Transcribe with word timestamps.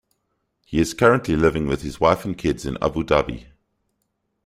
He 0.65 0.79
is 0.79 0.95
currently 0.95 1.35
living 1.35 1.67
with 1.67 1.83
his 1.83 1.99
wife 1.99 2.25
and 2.25 2.35
kids 2.35 2.65
in 2.65 2.75
Abu 2.81 3.03
Dhabi. 3.03 3.45